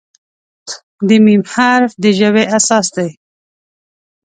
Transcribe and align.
د 1.07 1.09
"م" 1.25 1.27
حرف 1.53 1.91
د 2.01 2.05
ژبې 2.19 2.43
اساس 2.57 2.87
دی. 2.95 3.09